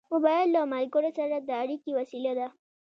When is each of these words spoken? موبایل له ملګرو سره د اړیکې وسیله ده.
موبایل 0.13 0.47
له 0.55 0.61
ملګرو 0.73 1.11
سره 1.19 1.35
د 1.39 1.49
اړیکې 1.63 1.91
وسیله 1.99 2.31
ده. 2.39 2.47